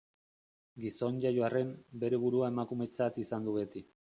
Gizon 0.85 1.19
jaio 1.25 1.45
arren, 1.49 1.71
bere 2.05 2.23
burua 2.27 2.53
emakumetzat 2.55 3.25
izan 3.27 3.49
du 3.51 3.59
beti. 3.63 3.91